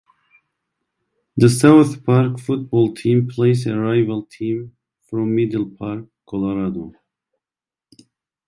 The 1.37 1.47
South 1.47 2.03
Park 2.03 2.39
football 2.39 2.91
team 2.95 3.27
plays 3.29 3.67
a 3.67 3.77
rival 3.77 4.23
team 4.23 4.75
from 5.03 5.35
Middle 5.35 5.69
Park, 5.77 6.07
Colorado. 6.27 6.95